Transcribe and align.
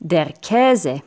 Der 0.00 0.32
Käse. 0.42 1.02